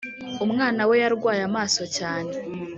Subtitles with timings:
[0.45, 2.31] Umwana we yarwaye amaso cyane